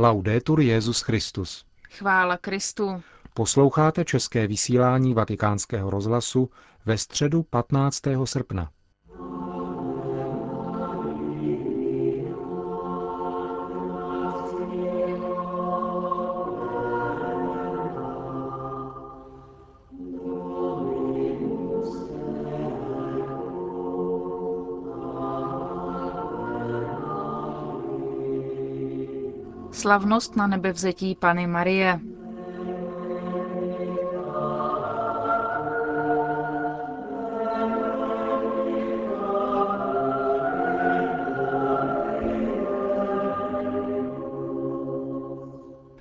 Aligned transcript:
Laudetur 0.00 0.60
Jezus 0.60 1.00
Christus. 1.00 1.64
Chvála 1.90 2.36
Kristu. 2.36 3.02
Posloucháte 3.34 4.04
české 4.04 4.46
vysílání 4.46 5.14
Vatikánského 5.14 5.90
rozhlasu 5.90 6.50
ve 6.84 6.98
středu 6.98 7.42
15. 7.42 8.02
srpna. 8.24 8.70
Slavnost 29.78 30.36
na 30.36 30.46
nebevzetí 30.46 31.14
Pany 31.14 31.46
Marie. 31.46 32.00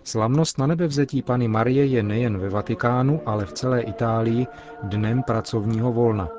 Slavnost 0.04 0.58
na 0.58 0.68
nebevzetí 0.68 1.22
Pany 1.22 1.48
Marie 1.48 1.86
je 1.86 2.04
nejen 2.04 2.38
ve 2.38 2.50
Vatikánu, 2.50 3.22
ale 3.26 3.46
v 3.46 3.54
celé 3.54 3.82
Itálii 3.82 4.48
dnem 4.84 5.24
pracovního 5.24 5.94
volna. 5.94 6.37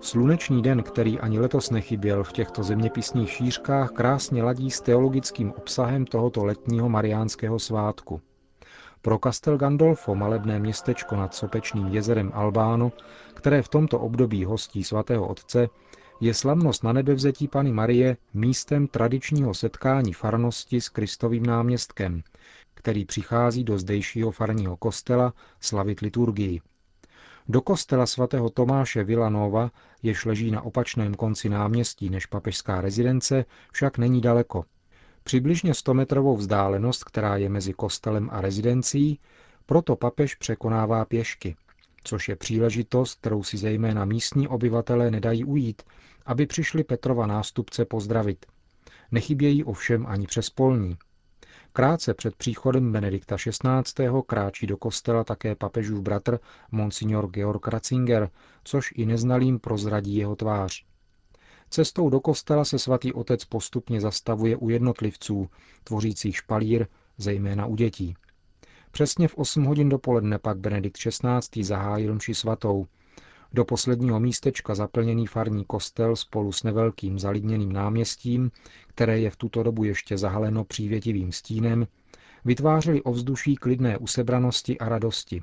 Slunečný 0.00 0.62
den, 0.62 0.82
který 0.82 1.18
ani 1.18 1.38
letos 1.38 1.70
nechyběl 1.70 2.24
v 2.24 2.32
těchto 2.32 2.62
zeměpisných 2.62 3.30
šířkách, 3.30 3.90
krásně 3.90 4.42
ladí 4.42 4.70
s 4.70 4.80
teologickým 4.80 5.52
obsahem 5.52 6.04
tohoto 6.04 6.44
letního 6.44 6.88
mariánského 6.88 7.58
svátku. 7.58 8.20
Pro 9.02 9.18
Castel 9.24 9.58
Gandolfo, 9.58 10.14
malebné 10.14 10.58
městečko 10.58 11.16
nad 11.16 11.34
sopečným 11.34 11.86
jezerem 11.86 12.30
Albáno, 12.34 12.92
které 13.34 13.62
v 13.62 13.68
tomto 13.68 13.98
období 13.98 14.44
hostí 14.44 14.84
svatého 14.84 15.28
otce, 15.28 15.68
je 16.20 16.34
slavnost 16.34 16.84
na 16.84 16.92
nebevzetí 16.92 17.48
Pany 17.48 17.72
Marie 17.72 18.16
místem 18.34 18.86
tradičního 18.86 19.54
setkání 19.54 20.12
farnosti 20.12 20.80
s 20.80 20.88
Kristovým 20.88 21.46
náměstkem, 21.46 22.22
který 22.74 23.04
přichází 23.04 23.64
do 23.64 23.78
zdejšího 23.78 24.30
farního 24.30 24.76
kostela 24.76 25.32
slavit 25.60 26.00
liturgii. 26.00 26.60
Do 27.50 27.60
kostela 27.60 28.06
svatého 28.06 28.50
Tomáše 28.50 29.04
Villanova, 29.04 29.70
jež 30.02 30.24
leží 30.24 30.50
na 30.50 30.62
opačném 30.62 31.14
konci 31.14 31.48
náměstí 31.48 32.10
než 32.10 32.26
papežská 32.26 32.80
rezidence, 32.80 33.44
však 33.72 33.98
není 33.98 34.20
daleko. 34.20 34.64
Přibližně 35.24 35.72
100-metrovou 35.72 36.36
vzdálenost, 36.36 37.04
která 37.04 37.36
je 37.36 37.48
mezi 37.48 37.72
kostelem 37.72 38.28
a 38.32 38.40
rezidencí, 38.40 39.20
proto 39.66 39.96
papež 39.96 40.34
překonává 40.34 41.04
pěšky, 41.04 41.56
což 42.04 42.28
je 42.28 42.36
příležitost, 42.36 43.18
kterou 43.20 43.42
si 43.42 43.56
zejména 43.56 44.04
místní 44.04 44.48
obyvatelé 44.48 45.10
nedají 45.10 45.44
ujít, 45.44 45.82
aby 46.26 46.46
přišli 46.46 46.84
Petrova 46.84 47.26
nástupce 47.26 47.84
pozdravit. 47.84 48.46
Nechybějí 49.10 49.64
ovšem 49.64 50.06
ani 50.06 50.26
přes 50.26 50.50
polní. 50.50 50.96
Krátce 51.72 52.14
před 52.14 52.36
příchodem 52.36 52.92
Benedikta 52.92 53.36
XVI. 53.36 54.08
kráčí 54.26 54.66
do 54.66 54.76
kostela 54.76 55.24
také 55.24 55.54
papežův 55.54 56.00
bratr 56.00 56.38
Monsignor 56.72 57.30
Georg 57.30 57.68
Ratzinger, 57.68 58.30
což 58.64 58.92
i 58.96 59.06
neznalým 59.06 59.58
prozradí 59.58 60.16
jeho 60.16 60.36
tvář. 60.36 60.84
Cestou 61.70 62.10
do 62.10 62.20
kostela 62.20 62.64
se 62.64 62.78
svatý 62.78 63.12
otec 63.12 63.44
postupně 63.44 64.00
zastavuje 64.00 64.56
u 64.56 64.68
jednotlivců, 64.68 65.48
tvořících 65.84 66.36
špalír, 66.36 66.86
zejména 67.18 67.66
u 67.66 67.76
dětí. 67.76 68.14
Přesně 68.90 69.28
v 69.28 69.38
8 69.38 69.64
hodin 69.64 69.88
dopoledne 69.88 70.38
pak 70.38 70.58
Benedikt 70.58 70.98
XVI. 70.98 71.64
zahájil 71.64 72.14
mši 72.14 72.34
svatou, 72.34 72.86
do 73.52 73.64
posledního 73.64 74.20
místečka 74.20 74.74
zaplněný 74.74 75.26
farní 75.26 75.64
kostel 75.64 76.16
spolu 76.16 76.52
s 76.52 76.62
nevelkým 76.62 77.18
zalidněným 77.18 77.72
náměstím, 77.72 78.50
které 78.86 79.18
je 79.18 79.30
v 79.30 79.36
tuto 79.36 79.62
dobu 79.62 79.84
ještě 79.84 80.18
zahaleno 80.18 80.64
přívětivým 80.64 81.32
stínem, 81.32 81.86
vytvářeli 82.44 83.02
ovzduší 83.02 83.56
klidné 83.56 83.98
usebranosti 83.98 84.78
a 84.78 84.88
radosti. 84.88 85.42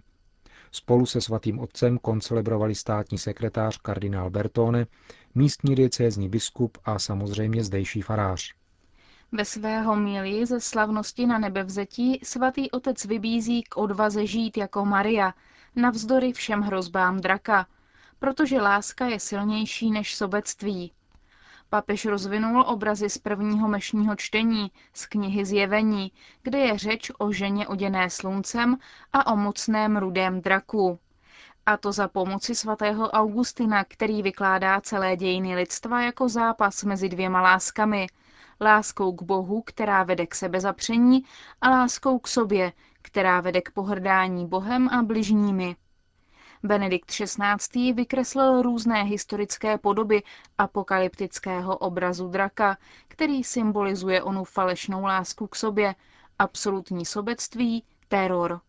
Spolu 0.72 1.06
se 1.06 1.22
svatým 1.22 1.60
otcem 1.60 1.98
koncelebrovali 1.98 2.76
státní 2.76 3.18
sekretář 3.18 3.78
kardinál 3.78 4.30
Bertone, 4.30 4.88
místní 5.36 5.76
diecézní 5.76 6.30
biskup 6.30 6.78
a 6.86 7.00
samozřejmě 7.00 7.64
zdejší 7.64 8.02
farář. 8.02 8.54
Ve 9.32 9.46
svého 9.46 9.96
milí 9.96 10.46
ze 10.46 10.60
slavnosti 10.60 11.26
na 11.26 11.40
nebevzetí 11.40 12.20
svatý 12.24 12.72
otec 12.72 13.06
vybízí 13.06 13.64
k 13.64 13.78
odvaze 13.78 14.26
žít 14.26 14.58
jako 14.58 14.86
Maria, 14.86 15.34
navzdory 15.76 16.34
všem 16.34 16.62
hrozbám 16.62 17.20
draka, 17.22 17.68
protože 18.26 18.62
láska 18.62 19.06
je 19.06 19.20
silnější 19.20 19.92
než 19.92 20.16
sobectví. 20.16 20.92
Papež 21.70 22.06
rozvinul 22.06 22.62
obrazy 22.68 23.10
z 23.10 23.18
prvního 23.18 23.68
mešního 23.68 24.16
čtení, 24.16 24.72
z 24.94 25.06
knihy 25.06 25.46
Zjevení, 25.46 26.12
kde 26.44 26.58
je 26.58 26.78
řeč 26.78 27.12
o 27.18 27.32
ženě 27.32 27.68
oděné 27.68 28.10
sluncem 28.10 28.78
a 29.14 29.32
o 29.34 29.36
mocném 29.36 29.98
rudém 29.98 30.42
draku. 30.42 31.00
A 31.66 31.78
to 31.78 31.92
za 31.92 32.08
pomoci 32.08 32.56
svatého 32.56 33.10
Augustina, 33.10 33.84
který 33.84 34.22
vykládá 34.22 34.82
celé 34.82 35.16
dějiny 35.16 35.56
lidstva 35.56 36.02
jako 36.02 36.30
zápas 36.30 36.84
mezi 36.84 37.10
dvěma 37.10 37.42
láskami. 37.42 38.08
Láskou 38.62 39.14
k 39.14 39.22
Bohu, 39.22 39.62
která 39.62 40.04
vede 40.04 40.28
k 40.28 40.36
sebezapření, 40.36 41.24
a 41.62 41.70
láskou 41.70 42.20
k 42.20 42.28
sobě, 42.28 42.74
která 43.02 43.42
vede 43.42 43.62
k 43.62 43.72
pohrdání 43.72 44.48
Bohem 44.48 44.90
a 44.90 45.04
bližními. 45.04 45.76
Benedikt 46.66 47.12
XVI. 47.12 47.94
vykreslil 47.94 48.62
různé 48.62 49.04
historické 49.04 49.78
podoby 49.78 50.24
apokalyptického 50.58 51.78
obrazu 51.78 52.28
draka, 52.28 52.78
který 53.08 53.44
symbolizuje 53.44 54.24
onu 54.24 54.44
falešnou 54.44 55.04
lásku 55.04 55.48
k 55.48 55.56
sobě, 55.56 55.96
absolutní 56.40 57.06
sobectví, 57.06 57.84
teror. 58.08 58.62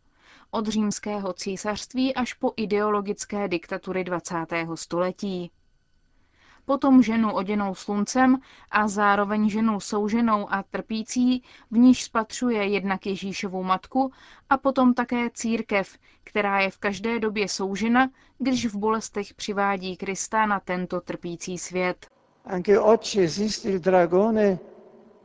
Od 0.51 0.67
římského 0.67 1.33
císařství 1.33 2.15
až 2.15 2.35
po 2.35 2.53
ideologické 2.57 3.49
diktatury 3.49 4.05
20. 4.05 4.35
století 4.75 5.51
potom 6.67 7.03
ženu 7.03 7.33
oděnou 7.33 7.75
sluncem 7.75 8.39
a 8.71 8.89
zároveň 8.89 9.49
ženu 9.51 9.81
souženou 9.81 10.47
a 10.53 10.63
trpící, 10.63 11.43
v 11.71 11.79
níž 11.79 12.05
spatřuje 12.05 12.65
jednak 12.67 13.07
Ježíšovou 13.07 13.63
matku 13.63 14.13
a 14.51 14.57
potom 14.57 14.95
také 14.95 15.31
církev, 15.35 15.99
která 16.25 16.61
je 16.61 16.71
v 16.71 16.79
každé 16.79 17.19
době 17.21 17.49
soužena, 17.49 18.11
když 18.39 18.67
v 18.67 18.77
bolestech 18.77 19.35
přivádí 19.35 19.97
Krista 19.97 20.47
na 20.47 20.61
tento 20.61 21.01
trpící 21.01 21.59
svět. 21.59 22.07
Anche 22.45 22.81
oggi 22.81 23.21
esiste 23.25 23.69
il 23.71 23.79
dragone 23.79 24.59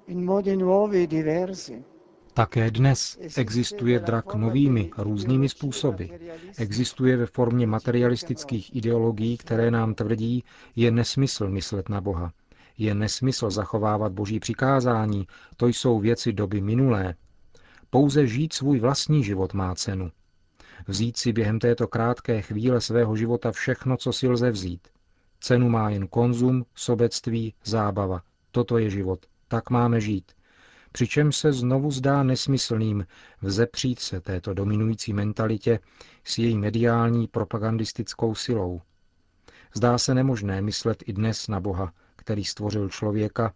in 0.08 0.25
modi 0.25 0.58
nuovi 0.58 1.03
e 1.03 1.08
diversi. 1.08 1.84
Také 2.33 2.71
dnes 2.71 3.19
existuje 3.37 3.99
drak 3.99 4.35
novými, 4.35 4.91
různými 4.97 5.49
způsoby. 5.49 6.05
Existuje 6.57 7.17
ve 7.17 7.25
formě 7.25 7.67
materialistických 7.67 8.75
ideologií, 8.75 9.37
které 9.37 9.71
nám 9.71 9.93
tvrdí, 9.93 10.43
je 10.75 10.91
nesmysl 10.91 11.49
myslet 11.49 11.89
na 11.89 12.01
Boha. 12.01 12.31
Je 12.77 12.95
nesmysl 12.95 13.49
zachovávat 13.49 14.11
boží 14.11 14.39
přikázání, 14.39 15.27
to 15.57 15.67
jsou 15.67 15.99
věci 15.99 16.33
doby 16.33 16.61
minulé. 16.61 17.15
Pouze 17.89 18.27
žít 18.27 18.53
svůj 18.53 18.79
vlastní 18.79 19.23
život 19.23 19.53
má 19.53 19.75
cenu. 19.75 20.11
Vzít 20.87 21.17
si 21.17 21.33
během 21.33 21.59
této 21.59 21.87
krátké 21.87 22.41
chvíle 22.41 22.81
svého 22.81 23.15
života 23.15 23.51
všechno, 23.51 23.97
co 23.97 24.13
si 24.13 24.27
lze 24.27 24.51
vzít. 24.51 24.87
Cenu 25.39 25.69
má 25.69 25.89
jen 25.89 26.07
konzum, 26.07 26.65
sobectví, 26.75 27.53
zábava. 27.63 28.21
Toto 28.51 28.77
je 28.77 28.89
život. 28.89 29.25
Tak 29.47 29.69
máme 29.69 30.01
žít 30.01 30.31
přičem 30.91 31.31
se 31.31 31.53
znovu 31.53 31.91
zdá 31.91 32.24
nesmyslným 32.24 33.06
vzepřít 33.41 33.99
se 33.99 34.22
této 34.22 34.53
dominující 34.53 35.14
mentalitě 35.14 35.79
s 36.23 36.38
její 36.38 36.58
mediální 36.58 37.28
propagandistickou 37.28 38.35
silou. 38.35 38.82
Zdá 39.73 39.97
se 39.97 40.14
nemožné 40.14 40.61
myslet 40.61 41.03
i 41.05 41.14
dnes 41.14 41.47
na 41.47 41.59
Boha, 41.59 41.93
který 42.16 42.46
stvořil 42.46 42.90
člověka 42.90 43.53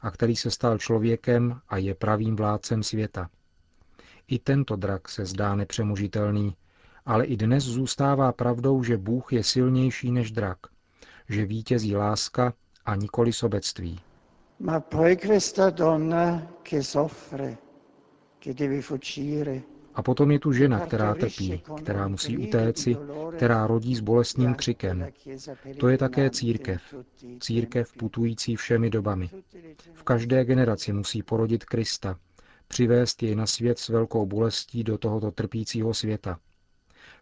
a 0.00 0.10
který 0.10 0.36
se 0.36 0.50
stal 0.50 0.78
člověkem 0.78 1.60
a 1.68 1.76
je 1.76 1.94
pravým 1.94 2.36
vládcem 2.36 2.82
světa. 2.82 3.30
I 4.28 4.38
tento 4.38 4.76
drak 4.76 5.08
se 5.08 5.26
zdá 5.26 5.54
nepřemožitelný, 5.54 6.56
ale 7.06 7.24
i 7.24 7.36
dnes 7.36 7.64
zůstává 7.64 8.32
pravdou, 8.32 8.82
že 8.82 8.96
Bůh 8.96 9.32
je 9.32 9.44
silnější 9.44 10.12
než 10.12 10.30
drak, 10.30 10.58
že 11.28 11.44
vítězí 11.46 11.96
láska 11.96 12.54
a 12.84 12.94
nikoli 12.94 13.32
sobectví. 13.32 14.00
Ma 14.60 14.80
poi 14.80 15.16
questa 15.16 15.70
donna 15.70 16.58
che 16.62 16.82
soffre, 16.82 17.58
che 18.38 18.54
deve 18.54 18.80
fuggire, 18.82 19.64
a 19.98 20.02
potom 20.02 20.30
je 20.30 20.38
tu 20.38 20.52
žena, 20.52 20.86
která 20.86 21.14
trpí, 21.14 21.62
která 21.76 22.08
musí 22.08 22.38
utéci, 22.38 22.96
která 23.36 23.66
rodí 23.66 23.96
s 23.96 24.00
bolestným 24.00 24.54
křikem. 24.54 25.06
To 25.80 25.88
je 25.88 25.98
také 25.98 26.30
církev. 26.30 26.94
Církev 27.40 27.92
putující 27.92 28.56
všemi 28.56 28.90
dobami. 28.90 29.30
V 29.94 30.02
každé 30.02 30.44
generaci 30.44 30.92
musí 30.92 31.22
porodit 31.22 31.64
Krista, 31.64 32.18
přivést 32.68 33.22
jej 33.22 33.34
na 33.34 33.46
svět 33.46 33.78
s 33.78 33.88
velkou 33.88 34.26
bolestí 34.26 34.84
do 34.84 34.98
tohoto 34.98 35.30
trpícího 35.30 35.94
světa. 35.94 36.38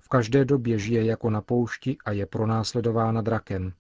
V 0.01 0.09
každé 0.09 0.45
době 0.45 0.79
žije 0.79 1.05
jako 1.05 1.31
na 1.31 1.41
poušti 1.41 1.97
a 2.05 2.13
je 2.13 2.27
pronásledována 2.27 3.21
drakem, 3.21 3.73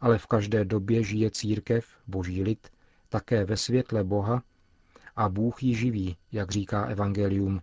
ale 0.00 0.18
v 0.18 0.26
každé 0.26 0.64
době 0.64 1.02
žije 1.02 1.30
církev, 1.30 1.86
boží 2.06 2.42
lid, 2.42 2.68
také 3.08 3.44
ve 3.44 3.56
světle 3.56 4.04
Boha 4.04 4.42
a 5.16 5.28
Bůh 5.28 5.62
ji 5.62 5.74
živí, 5.74 6.16
jak 6.32 6.50
říká 6.50 6.84
Evangelium. 6.84 7.60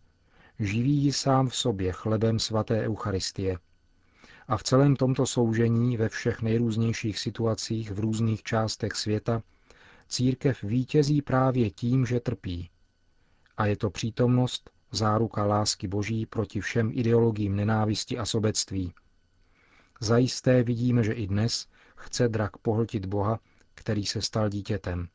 Živí 0.60 0.94
ji 0.94 1.14
sám 1.14 1.50
v 1.50 1.56
sobě 1.56 1.92
chlebem 1.92 2.40
svaté 2.40 2.82
Eucharistie. 2.82 3.58
A 4.48 4.58
v 4.58 4.64
celém 4.64 4.96
tomto 4.96 5.26
soužení 5.26 5.98
ve 5.98 6.10
všech 6.10 6.42
nejrůznějších 6.42 7.20
situacích 7.20 7.92
v 7.92 8.00
různých 8.00 8.44
částech 8.44 8.94
světa 8.94 9.42
církev 10.08 10.64
vítězí 10.64 11.22
právě 11.22 11.72
tím, 11.72 12.06
že 12.06 12.20
trpí. 12.20 12.70
A 13.58 13.66
je 13.66 13.78
to 13.78 13.90
přítomnost, 13.90 14.70
záruka 14.92 15.46
lásky 15.46 15.88
Boží 15.88 16.26
proti 16.26 16.62
všem 16.62 16.92
ideologiím 16.94 17.56
nenávisti 17.56 18.18
a 18.18 18.26
sobectví. 18.26 18.94
Zajisté 20.02 20.64
vidíme, 20.64 21.04
že 21.04 21.14
i 21.14 21.28
dnes 21.28 21.68
chce 21.96 22.30
drak 22.30 22.58
pohltit 22.58 23.06
Boha, 23.06 23.40
který 23.76 24.06
se 24.06 24.22
stal 24.22 24.50
dítětem. 24.50 25.08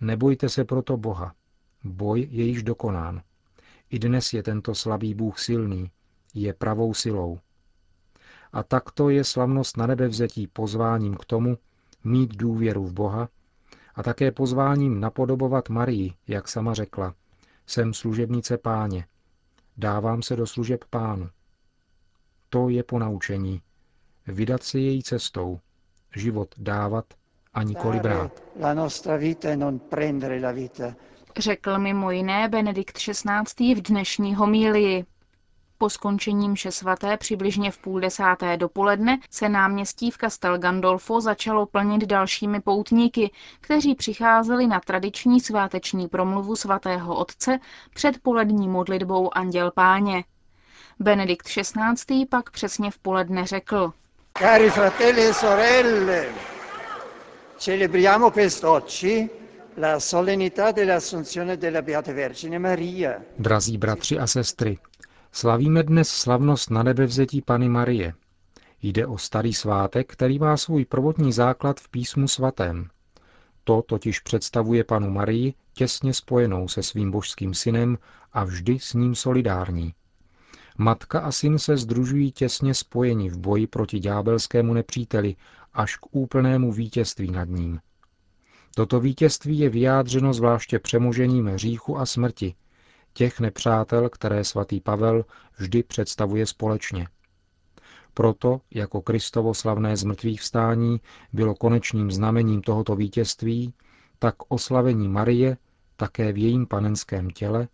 Nebojte 0.00 0.48
se 0.48 0.64
proto 0.64 0.96
Boha. 0.96 1.34
Boj 1.84 2.28
je 2.30 2.44
již 2.44 2.62
dokonán. 2.62 3.22
I 3.90 3.98
dnes 3.98 4.32
je 4.32 4.42
tento 4.42 4.74
slabý 4.74 5.14
Bůh 5.14 5.38
silný, 5.38 5.90
je 6.34 6.54
pravou 6.54 6.94
silou. 6.94 7.38
A 8.52 8.62
takto 8.62 9.10
je 9.10 9.24
slavnost 9.24 9.76
na 9.76 9.86
nebe 9.86 10.08
vzetí 10.08 10.46
pozváním 10.46 11.14
k 11.16 11.24
tomu, 11.24 11.58
mít 12.04 12.36
důvěru 12.36 12.84
v 12.84 12.92
Boha 12.92 13.28
a 13.94 14.02
také 14.02 14.32
pozváním 14.32 15.00
napodobovat 15.00 15.68
Marii, 15.68 16.14
jak 16.26 16.48
sama 16.48 16.74
řekla, 16.74 17.14
jsem 17.66 17.94
služebnice 17.94 18.58
páně, 18.58 19.06
dávám 19.76 20.22
se 20.22 20.36
do 20.36 20.46
služeb 20.46 20.84
pánu. 20.90 21.30
To 22.48 22.68
je 22.68 22.82
ponaučení, 22.82 23.62
vydat 24.26 24.62
se 24.62 24.78
její 24.78 25.02
cestou, 25.02 25.60
život 26.16 26.54
dávat 26.58 27.04
a 27.58 27.62
nikoli 27.62 28.00
brát. 28.00 28.42
Řekl 31.36 31.78
mimo 31.78 32.10
jiné 32.10 32.48
Benedikt 32.48 32.98
XVI. 32.98 33.74
v 33.74 33.82
dnešní 33.82 34.34
homílii. 34.34 35.04
Po 35.78 35.90
skončení 35.90 36.48
mše 36.48 36.70
svaté 36.70 37.16
přibližně 37.16 37.70
v 37.70 37.78
půl 37.78 38.00
desáté 38.00 38.56
dopoledne 38.56 39.18
se 39.30 39.48
náměstí 39.48 40.10
v 40.10 40.18
Castel 40.18 40.58
Gandolfo 40.58 41.20
začalo 41.20 41.66
plnit 41.66 42.04
dalšími 42.04 42.60
poutníky, 42.60 43.30
kteří 43.60 43.94
přicházeli 43.94 44.66
na 44.66 44.80
tradiční 44.80 45.40
sváteční 45.40 46.08
promluvu 46.08 46.56
svatého 46.56 47.16
otce 47.16 47.58
před 47.94 48.18
polední 48.22 48.68
modlitbou 48.68 49.36
Anděl 49.36 49.70
Páně. 49.70 50.24
Benedikt 50.98 51.46
XVI. 51.46 52.26
pak 52.26 52.50
přesně 52.50 52.90
v 52.90 52.98
poledne 52.98 53.46
řekl. 53.46 53.92
Cari 54.38 54.70
fratelli 54.70 55.28
e 55.28 55.34
sorelle, 55.34 56.26
celebriamo 57.58 58.30
quest'oggi 58.30 59.28
la 59.74 59.98
solennità 59.98 60.70
dell'assunzione 60.70 61.56
della 61.56 61.82
Beata 61.82 62.12
Vergine 62.12 62.58
Maria. 62.58 63.24
Drazí 63.36 63.78
bratři 63.78 64.16
a 64.18 64.26
sestry, 64.26 64.78
Slavíme 65.32 65.82
dnes 65.82 66.08
slavnost 66.08 66.70
na 66.70 66.82
nebevzetí 66.82 67.42
Pany 67.42 67.68
Marie. 67.68 68.14
Jde 68.82 69.06
o 69.06 69.18
starý 69.18 69.54
svátek, 69.54 70.12
který 70.12 70.38
má 70.38 70.56
svůj 70.56 70.84
prvotní 70.84 71.32
základ 71.32 71.80
v 71.80 71.88
písmu 71.88 72.28
svatém. 72.28 72.88
To 73.64 73.82
totiž 73.82 74.20
představuje 74.20 74.84
panu 74.84 75.10
Marii 75.10 75.54
těsně 75.72 76.14
spojenou 76.14 76.68
se 76.68 76.82
svým 76.82 77.10
božským 77.10 77.54
synem 77.54 77.98
a 78.32 78.44
vždy 78.44 78.78
s 78.78 78.94
ním 78.94 79.14
solidární. 79.14 79.94
Matka 80.78 81.20
a 81.20 81.32
syn 81.32 81.58
se 81.58 81.76
združují 81.76 82.32
těsně 82.32 82.74
spojeni 82.74 83.30
v 83.30 83.38
boji 83.38 83.66
proti 83.66 83.98
ďábelskému 83.98 84.74
nepříteli 84.74 85.36
až 85.78 85.96
k 85.96 86.06
úplnému 86.10 86.72
vítězství 86.72 87.30
nad 87.30 87.48
ním. 87.48 87.80
Toto 88.74 89.00
vítězství 89.00 89.58
je 89.58 89.68
vyjádřeno 89.68 90.34
zvláště 90.34 90.78
přemožením 90.78 91.46
hříchu 91.46 91.98
a 91.98 92.06
smrti, 92.06 92.54
těch 93.12 93.40
nepřátel, 93.40 94.08
které 94.08 94.44
svatý 94.44 94.80
Pavel 94.80 95.24
vždy 95.58 95.82
představuje 95.82 96.46
společně. 96.46 97.08
Proto, 98.14 98.60
jako 98.74 99.02
Kristovo 99.02 99.54
slavné 99.54 99.96
zmrtvých 99.96 100.40
vstání 100.40 101.00
bylo 101.32 101.54
konečným 101.54 102.10
znamením 102.10 102.62
tohoto 102.62 102.96
vítězství, 102.96 103.74
tak 104.18 104.34
oslavení 104.48 105.08
Marie, 105.08 105.56
také 105.96 106.32
v 106.32 106.38
jejím 106.38 106.66
panenském 106.66 107.30
těle, 107.30 107.68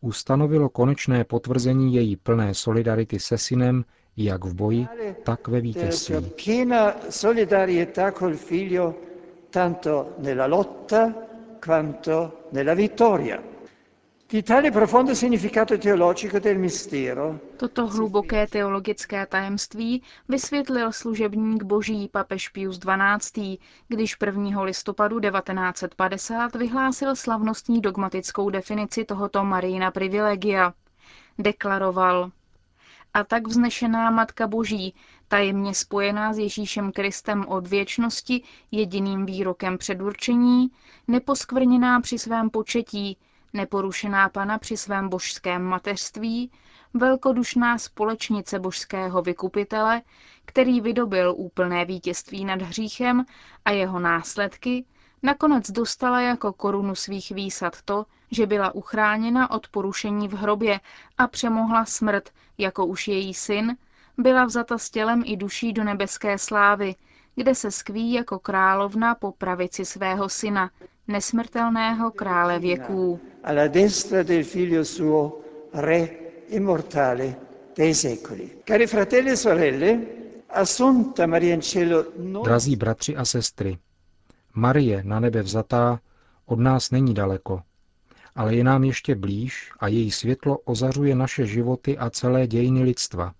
ustanovilo 0.00 0.68
konečné 0.68 1.24
potvrzení 1.24 1.94
její 1.94 2.16
plné 2.16 2.54
solidarity 2.54 3.20
se 3.20 3.38
synem 3.38 3.84
jak 4.24 4.44
v 4.44 4.54
boji, 4.54 4.86
tak 5.24 5.48
ve 5.48 5.60
vítězství. 5.60 6.14
tanto 9.50 10.08
nella 10.18 10.46
lotta 10.46 11.14
quanto 11.60 12.32
nella 12.52 12.74
vittoria. 12.74 13.38
Toto 17.56 17.86
hluboké 17.86 18.46
teologické 18.46 19.26
tajemství 19.26 20.02
vysvětlil 20.28 20.92
služebník 20.92 21.62
boží 21.62 22.08
papež 22.08 22.48
Pius 22.48 22.78
XII., 22.78 23.58
když 23.88 24.16
1. 24.26 24.62
listopadu 24.62 25.20
1950 25.20 26.54
vyhlásil 26.54 27.16
slavnostní 27.16 27.80
dogmatickou 27.80 28.50
definici 28.50 29.04
tohoto 29.04 29.44
Marijina 29.44 29.90
privilegia. 29.90 30.74
Deklaroval, 31.38 32.30
a 33.18 33.24
tak 33.24 33.48
vznešená 33.48 34.10
Matka 34.10 34.46
Boží, 34.46 34.94
tajemně 35.28 35.74
spojená 35.74 36.32
s 36.32 36.38
Ježíšem 36.38 36.92
Kristem 36.92 37.44
od 37.48 37.66
věčnosti 37.66 38.42
jediným 38.70 39.26
výrokem 39.26 39.78
předurčení, 39.78 40.68
neposkvrněná 41.08 42.00
při 42.00 42.18
svém 42.18 42.50
početí, 42.50 43.18
neporušená 43.52 44.28
pana 44.28 44.58
při 44.58 44.76
svém 44.76 45.08
božském 45.08 45.62
mateřství, 45.62 46.50
velkodušná 46.94 47.78
společnice 47.78 48.58
božského 48.58 49.22
vykupitele, 49.22 50.02
který 50.44 50.80
vydobil 50.80 51.34
úplné 51.36 51.84
vítězství 51.84 52.44
nad 52.44 52.62
hříchem 52.62 53.24
a 53.64 53.70
jeho 53.70 54.00
následky, 54.00 54.84
nakonec 55.22 55.70
dostala 55.70 56.20
jako 56.20 56.52
korunu 56.52 56.94
svých 56.94 57.30
výsad 57.30 57.82
to, 57.84 58.06
že 58.30 58.46
byla 58.46 58.74
uchráněna 58.74 59.50
od 59.50 59.68
porušení 59.68 60.28
v 60.28 60.32
hrobě 60.32 60.80
a 61.18 61.26
přemohla 61.26 61.84
smrt, 61.84 62.30
jako 62.58 62.86
už 62.86 63.08
její 63.08 63.34
syn, 63.34 63.76
byla 64.18 64.44
vzata 64.44 64.78
s 64.78 64.90
tělem 64.90 65.22
i 65.26 65.36
duší 65.36 65.72
do 65.72 65.84
nebeské 65.84 66.38
slávy, 66.38 66.94
kde 67.34 67.54
se 67.54 67.70
skví 67.70 68.12
jako 68.12 68.38
královna 68.38 69.14
po 69.14 69.32
pravici 69.32 69.84
svého 69.84 70.28
syna, 70.28 70.70
nesmrtelného 71.08 72.10
krále 72.10 72.58
věků. 72.58 73.20
Drazí 82.44 82.76
bratři 82.76 83.16
a 83.16 83.24
sestry, 83.24 83.78
Marie 84.54 85.02
na 85.04 85.20
nebe 85.20 85.42
vzatá 85.42 86.00
od 86.46 86.58
nás 86.58 86.90
není 86.90 87.14
daleko, 87.14 87.62
ale 88.34 88.54
je 88.54 88.64
nám 88.64 88.84
ještě 88.84 89.14
blíž 89.14 89.72
a 89.80 89.88
její 89.88 90.10
světlo 90.10 90.58
ozařuje 90.58 91.14
naše 91.14 91.46
životy 91.46 91.98
a 91.98 92.10
celé 92.10 92.46
dějiny 92.46 92.82
lidstva. 92.82 93.34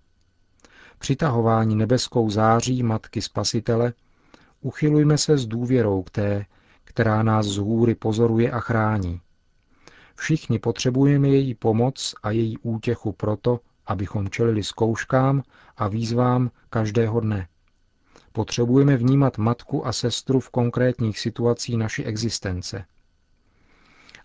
Přitahování 0.99 1.75
nebeskou 1.75 2.29
září 2.29 2.83
Matky 2.83 3.21
Spasitele 3.21 3.93
uchylujme 4.61 5.17
se 5.17 5.37
s 5.37 5.45
důvěrou 5.45 6.03
k 6.03 6.09
té 6.09 6.45
která 6.89 7.23
nás 7.23 7.45
z 7.45 7.57
hůry 7.57 7.95
pozoruje 7.95 8.51
a 8.51 8.59
chrání. 8.59 9.21
Všichni 10.15 10.59
potřebujeme 10.59 11.27
její 11.27 11.55
pomoc 11.55 12.15
a 12.23 12.31
její 12.31 12.57
útěchu 12.57 13.11
proto, 13.11 13.59
abychom 13.87 14.29
čelili 14.29 14.63
zkouškám 14.63 15.43
a 15.77 15.87
výzvám 15.87 16.51
každého 16.69 17.19
dne. 17.19 17.47
Potřebujeme 18.31 18.97
vnímat 18.97 19.37
matku 19.37 19.87
a 19.87 19.93
sestru 19.93 20.39
v 20.39 20.49
konkrétních 20.49 21.19
situacích 21.19 21.77
naší 21.77 22.05
existence. 22.05 22.85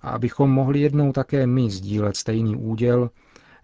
A 0.00 0.10
abychom 0.10 0.50
mohli 0.50 0.80
jednou 0.80 1.12
také 1.12 1.46
my 1.46 1.70
sdílet 1.70 2.16
stejný 2.16 2.56
úděl, 2.56 3.10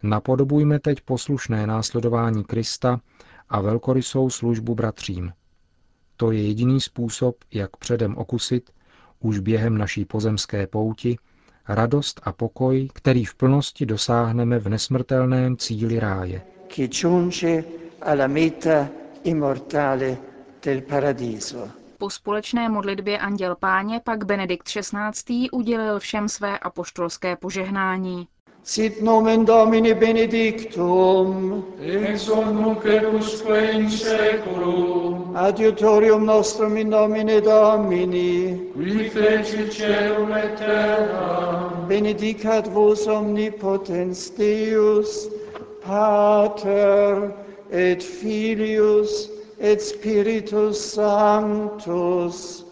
napodobujme 0.03 0.79
teď 0.79 1.01
poslušné 1.01 1.67
následování 1.67 2.45
Krista 2.45 3.01
a 3.49 3.61
velkorysou 3.61 4.31
službu 4.31 4.75
bratřím. 4.75 5.33
To 6.17 6.31
je 6.31 6.43
jediný 6.47 6.81
způsob, 6.81 7.37
jak 7.55 7.77
předem 7.77 8.17
okusit, 8.17 8.71
už 9.21 9.39
během 9.39 9.79
naší 9.79 10.05
pozemské 10.05 10.67
pouti 10.67 11.17
radost 11.69 12.21
a 12.25 12.33
pokoj, 12.33 12.89
který 12.93 13.25
v 13.25 13.35
plnosti 13.35 13.87
dosáhneme 13.87 14.59
v 14.59 14.69
nesmrtelném 14.69 15.57
cíli 15.57 15.99
ráje. 16.01 16.43
Po 21.99 22.11
společné 22.11 22.69
modlitbě 22.69 23.19
Anděl 23.19 23.57
Páně 23.57 24.01
pak 24.05 24.25
Benedikt 24.25 24.69
XVI. 24.69 25.51
udělil 25.51 25.99
všem 25.99 26.29
své 26.29 26.59
apoštolské 26.59 27.37
požehnání. 27.37 28.29
Sit 28.65 29.03
nomen 29.03 29.45
Domini 29.45 29.95
benedictum, 29.95 31.65
ex 31.81 32.29
hoc 32.29 32.47
nunc 32.53 32.85
et 32.85 33.05
usque 33.05 33.71
in 33.73 33.91
seculum, 33.91 35.37
adiutorium 35.37 36.27
nostrum 36.27 36.77
in 36.77 36.91
nomine 36.91 37.41
Domini, 37.41 38.61
qui 38.73 39.09
fecit 39.09 39.73
celum 39.73 40.33
et 40.33 40.59
terra, 40.59 41.71
benedicat 41.89 42.67
vos 42.67 43.07
omnipotens 43.07 44.31
Deus, 44.31 45.29
Pater 45.87 47.33
et 47.71 48.03
Filius 48.03 49.40
et 49.61 49.83
Spiritus 49.83 50.93
Sanctus. 50.95 52.67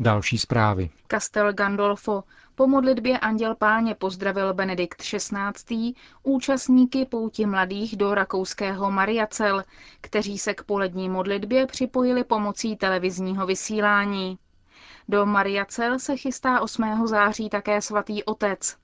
Další 0.00 0.38
zprávy. 0.38 0.90
Castel 1.08 1.52
Gandolfo. 1.52 2.24
Po 2.54 2.66
modlitbě 2.66 3.18
Anděl 3.18 3.54
Páně 3.54 3.94
pozdravil 3.94 4.54
Benedikt 4.54 5.02
XVI. 5.02 5.92
účastníky 6.22 7.04
pouti 7.04 7.46
mladých 7.46 7.96
do 7.96 8.14
rakouského 8.14 8.90
Mariacel, 8.90 9.64
kteří 10.00 10.38
se 10.38 10.54
k 10.54 10.62
polední 10.62 11.08
modlitbě 11.08 11.66
připojili 11.66 12.24
pomocí 12.24 12.76
televizního 12.76 13.46
vysílání. 13.46 14.38
Do 15.10 15.26
Mariacel 15.26 15.98
se 15.98 16.16
chystá 16.16 16.60
8. 16.60 17.06
září 17.06 17.48
také 17.50 17.82
svatý 17.82 18.24
otec. 18.24 18.76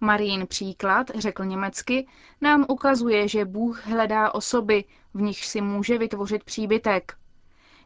Marín 0.00 0.46
příklad, 0.46 1.10
řekl 1.14 1.44
německy, 1.44 2.06
nám 2.40 2.66
ukazuje, 2.68 3.28
že 3.28 3.44
Bůh 3.44 3.86
hledá 3.86 4.34
osoby, 4.34 4.84
v 5.14 5.20
nichž 5.20 5.46
si 5.46 5.60
může 5.60 5.98
vytvořit 5.98 6.44
příbytek. 6.44 7.16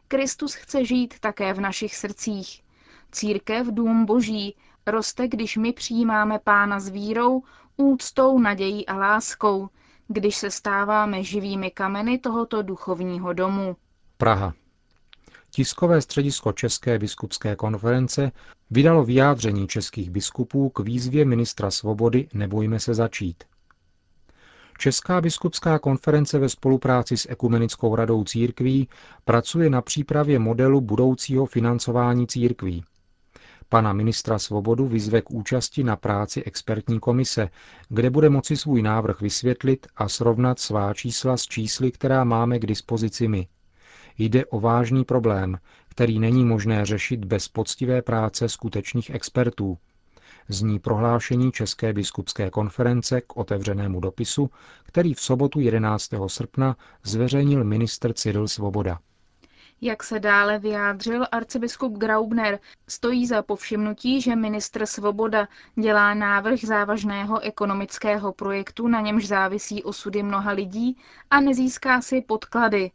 Kristus 0.07 0.53
chce 0.53 0.85
žít 0.85 1.19
také 1.19 1.53
v 1.53 1.61
našich 1.61 1.95
srdcích. 1.95 2.63
Církev, 3.11 3.67
dům 3.67 4.05
boží, 4.05 4.55
roste, 4.87 5.27
když 5.27 5.57
my 5.57 5.73
přijímáme 5.73 6.39
pána 6.39 6.79
s 6.79 6.89
vírou, 6.89 7.43
úctou, 7.77 8.39
nadějí 8.39 8.87
a 8.87 8.95
láskou, 8.95 9.69
když 10.07 10.35
se 10.35 10.51
stáváme 10.51 11.23
živými 11.23 11.71
kameny 11.71 12.17
tohoto 12.17 12.61
duchovního 12.61 13.33
domu. 13.33 13.75
Praha. 14.17 14.53
Tiskové 15.55 16.01
středisko 16.01 16.51
České 16.51 16.99
biskupské 16.99 17.55
konference 17.55 18.31
vydalo 18.71 19.03
vyjádření 19.03 19.67
českých 19.67 20.09
biskupů 20.09 20.69
k 20.69 20.79
výzvě 20.79 21.25
ministra 21.25 21.71
svobody 21.71 22.27
Nebojme 22.33 22.79
se 22.79 22.93
začít. 22.93 23.43
Česká 24.77 25.21
biskupská 25.21 25.79
konference 25.79 26.39
ve 26.39 26.49
spolupráci 26.49 27.17
s 27.17 27.29
Ekumenickou 27.29 27.95
radou 27.95 28.23
církví 28.23 28.89
pracuje 29.25 29.69
na 29.69 29.81
přípravě 29.81 30.39
modelu 30.39 30.81
budoucího 30.81 31.45
financování 31.45 32.27
církví. 32.27 32.83
Pana 33.69 33.93
ministra 33.93 34.39
Svobodu 34.39 34.87
vyzve 34.87 35.21
k 35.21 35.31
účasti 35.31 35.83
na 35.83 35.95
práci 35.95 36.43
expertní 36.43 36.99
komise, 36.99 37.49
kde 37.89 38.09
bude 38.09 38.29
moci 38.29 38.57
svůj 38.57 38.81
návrh 38.81 39.21
vysvětlit 39.21 39.87
a 39.95 40.09
srovnat 40.09 40.59
svá 40.59 40.93
čísla 40.93 41.37
s 41.37 41.43
čísly, 41.43 41.91
která 41.91 42.23
máme 42.23 42.59
k 42.59 42.65
dispozici 42.65 43.27
my. 43.27 43.47
Jde 44.17 44.45
o 44.45 44.59
vážný 44.59 45.05
problém, 45.05 45.57
který 45.89 46.19
není 46.19 46.45
možné 46.45 46.85
řešit 46.85 47.25
bez 47.25 47.47
poctivé 47.47 48.01
práce 48.01 48.49
skutečných 48.49 49.09
expertů, 49.09 49.77
zní 50.49 50.79
prohlášení 50.79 51.51
České 51.51 51.93
biskupské 51.93 52.49
konference 52.49 53.21
k 53.21 53.37
otevřenému 53.37 53.99
dopisu, 53.99 54.49
který 54.83 55.13
v 55.13 55.21
sobotu 55.21 55.59
11. 55.59 56.09
srpna 56.27 56.75
zveřejnil 57.03 57.63
ministr 57.63 58.13
Cyril 58.13 58.47
Svoboda. 58.47 58.99
Jak 59.81 60.03
se 60.03 60.19
dále 60.19 60.59
vyjádřil 60.59 61.25
arcibiskup 61.31 61.97
Graubner, 61.97 62.59
stojí 62.87 63.27
za 63.27 63.41
povšimnutí, 63.41 64.21
že 64.21 64.35
ministr 64.35 64.85
Svoboda 64.85 65.47
dělá 65.79 66.13
návrh 66.13 66.59
závažného 66.59 67.39
ekonomického 67.39 68.33
projektu, 68.33 68.87
na 68.87 69.01
němž 69.01 69.27
závisí 69.27 69.83
osudy 69.83 70.23
mnoha 70.23 70.51
lidí 70.51 70.97
a 71.29 71.41
nezíská 71.41 72.01
si 72.01 72.21
podklady. 72.21 72.91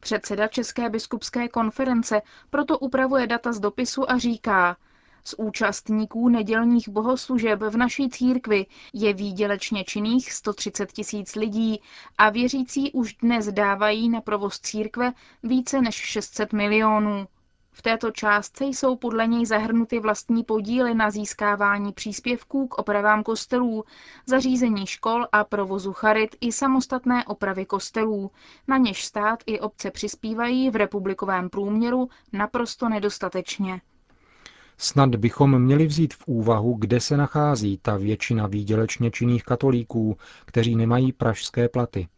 Předseda 0.00 0.48
České 0.48 0.88
biskupské 0.90 1.48
konference 1.48 2.22
proto 2.50 2.78
upravuje 2.78 3.26
data 3.26 3.52
z 3.52 3.60
dopisu 3.60 4.10
a 4.10 4.18
říká, 4.18 4.76
z 5.24 5.34
účastníků 5.38 6.28
nedělních 6.28 6.88
bohoslužeb 6.88 7.60
v 7.60 7.76
naší 7.76 8.08
církvi 8.10 8.66
je 8.92 9.14
výdělečně 9.14 9.84
činných 9.84 10.32
130 10.32 10.92
tisíc 10.92 11.34
lidí 11.34 11.80
a 12.18 12.30
věřící 12.30 12.92
už 12.92 13.14
dnes 13.14 13.46
dávají 13.52 14.08
na 14.08 14.20
provoz 14.20 14.60
církve 14.60 15.12
více 15.42 15.80
než 15.80 15.94
600 15.94 16.52
milionů. 16.52 17.26
V 17.72 17.82
této 17.82 18.10
částce 18.10 18.64
jsou 18.64 18.96
podle 18.96 19.26
něj 19.26 19.46
zahrnuty 19.46 20.00
vlastní 20.00 20.44
podíly 20.44 20.94
na 20.94 21.10
získávání 21.10 21.92
příspěvků 21.92 22.68
k 22.68 22.78
opravám 22.78 23.22
kostelů, 23.22 23.84
zařízení 24.26 24.86
škol 24.86 25.26
a 25.32 25.44
provozu 25.44 25.92
charit 25.92 26.36
i 26.40 26.52
samostatné 26.52 27.24
opravy 27.24 27.66
kostelů, 27.66 28.30
na 28.68 28.76
něž 28.76 29.04
stát 29.04 29.42
i 29.46 29.60
obce 29.60 29.90
přispívají 29.90 30.70
v 30.70 30.76
republikovém 30.76 31.50
průměru 31.50 32.08
naprosto 32.32 32.88
nedostatečně. 32.88 33.80
Snad 34.78 35.16
bychom 35.16 35.58
měli 35.62 35.86
vzít 35.86 36.14
v 36.14 36.28
úvahu, 36.28 36.74
kde 36.74 37.00
se 37.00 37.16
nachází 37.16 37.78
ta 37.82 37.96
většina 37.96 38.46
výdělečně 38.46 39.10
činných 39.10 39.44
katolíků, 39.44 40.16
kteří 40.44 40.76
nemají 40.76 41.12
pražské 41.12 41.68
platy. 41.68 42.08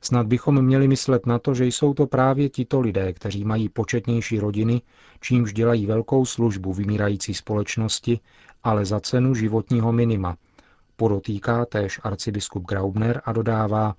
Snad 0.00 0.26
bychom 0.26 0.62
měli 0.62 0.88
myslet 0.88 1.26
na 1.26 1.38
to, 1.38 1.54
že 1.54 1.66
jsou 1.66 1.94
to 1.94 2.06
právě 2.06 2.48
tito 2.48 2.80
lidé, 2.80 3.12
kteří 3.12 3.44
mají 3.44 3.68
početnější 3.68 4.40
rodiny, 4.40 4.82
čímž 5.20 5.52
dělají 5.52 5.86
velkou 5.86 6.24
službu 6.24 6.72
vymírající 6.72 7.34
společnosti, 7.34 8.20
ale 8.64 8.84
za 8.84 9.00
cenu 9.00 9.34
životního 9.34 9.92
minima. 9.92 10.36
Podotýká 10.96 11.64
též 11.64 12.00
arcibiskup 12.02 12.66
Graubner 12.66 13.22
a 13.24 13.32
dodává, 13.32 13.94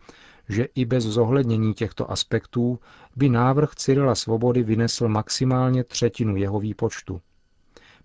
že 0.50 0.68
i 0.76 0.86
bez 0.86 1.04
zohlednění 1.04 1.74
těchto 1.74 2.12
aspektů 2.12 2.80
by 3.16 3.30
návrh 3.30 3.76
Cyrila 3.76 4.16
Svobody 4.16 4.64
vynesl 4.64 5.08
maximálně 5.08 5.84
třetinu 5.84 6.36
jeho 6.36 6.60
výpočtu. 6.60 7.22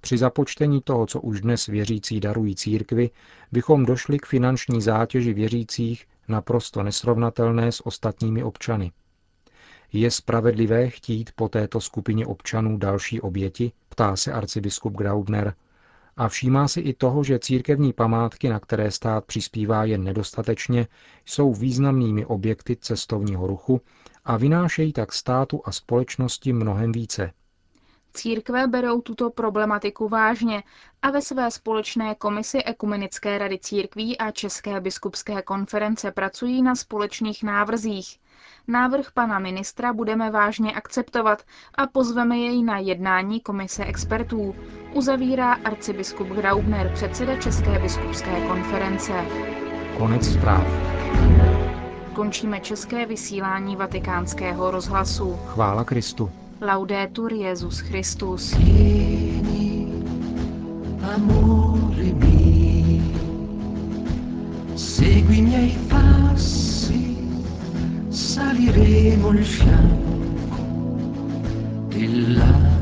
Při 0.01 0.19
započtení 0.19 0.81
toho, 0.85 1.07
co 1.07 1.21
už 1.21 1.41
dnes 1.41 1.67
věřící 1.67 2.21
darují 2.21 2.57
církvi, 2.57 3.11
bychom 3.53 3.87
došli 3.87 4.19
k 4.19 4.27
finanční 4.27 4.83
zátěži 4.83 5.33
věřících 5.33 6.07
naprosto 6.31 6.83
nesrovnatelné 6.83 7.73
s 7.73 7.87
ostatními 7.87 8.43
občany. 8.43 8.93
Je 9.93 10.11
spravedlivé 10.11 10.91
chtít 10.91 11.31
po 11.35 11.49
této 11.49 11.81
skupině 11.81 12.27
občanů 12.27 12.79
další 12.79 13.21
oběti? 13.21 13.73
Ptá 13.89 14.17
se 14.17 14.33
arcibiskup 14.33 14.97
Graubner. 14.97 15.55
A 16.17 16.29
všímá 16.29 16.69
si 16.69 16.81
i 16.81 16.95
toho, 16.95 17.25
že 17.25 17.39
církevní 17.39 17.93
památky, 17.93 18.49
na 18.49 18.61
které 18.61 18.91
stát 18.91 19.25
přispívá 19.25 19.85
jen 19.85 20.05
nedostatečně, 20.05 20.87
jsou 21.25 21.55
významnými 21.55 22.27
objekty 22.27 22.77
cestovního 22.77 23.47
ruchu 23.47 23.81
a 24.25 24.37
vynášejí 24.37 24.93
tak 24.93 25.13
státu 25.13 25.61
a 25.65 25.73
společnosti 25.73 26.53
mnohem 26.53 26.93
více. 26.93 27.33
Církve 28.15 28.67
berou 28.67 29.01
tuto 29.01 29.31
problematiku 29.31 30.09
vážně 30.09 30.63
a 31.03 31.11
ve 31.11 31.23
své 31.23 31.51
společné 31.51 32.15
komisi 32.15 32.63
Ekumenické 32.63 33.39
rady 33.39 33.59
církví 33.59 34.19
a 34.19 34.31
České 34.31 34.81
biskupské 34.81 35.43
konference 35.43 36.13
pracují 36.13 36.63
na 36.63 36.75
společných 36.75 37.43
návrzích. 37.43 38.19
Návrh 38.69 39.13
pana 39.13 39.39
ministra 39.39 39.93
budeme 39.93 40.31
vážně 40.31 40.73
akceptovat 40.73 41.43
a 41.75 41.87
pozveme 41.87 42.39
jej 42.39 42.63
na 42.63 42.79
jednání 42.79 43.41
komise 43.41 43.85
expertů, 43.85 44.55
uzavírá 44.95 45.53
arcibiskup 45.53 46.29
Graubner, 46.29 46.93
předseda 46.95 47.37
České 47.37 47.79
biskupské 47.79 48.47
konference. 48.49 49.13
Konec 49.99 50.33
zpráv. 50.33 50.67
Končíme 52.15 52.61
české 52.61 53.07
vysílání 53.07 53.77
vatikánského 53.77 54.71
rozhlasu. 54.71 55.37
Chvála 55.47 55.85
Kristu. 55.85 56.31
Laudetur 56.61 57.33
Jezus 57.33 57.81
Christus. 57.81 58.53
Amore 61.01 62.13
mio, 62.21 63.01
segui 64.77 65.39
i 65.39 65.43
miei 65.43 65.77
passi, 65.89 67.17
saliremo 68.11 69.31
il 69.31 69.45
fianco 69.45 70.61
dell'acqua. 71.89 72.80